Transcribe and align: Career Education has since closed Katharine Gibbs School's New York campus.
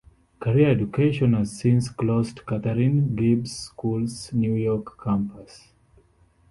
Career 0.39 0.69
Education 0.71 1.33
has 1.33 1.59
since 1.59 1.87
closed 1.89 2.39
Katharine 2.47 3.15
Gibbs 3.15 3.51
School's 3.59 4.33
New 4.33 4.55
York 4.55 4.99
campus. 5.03 5.73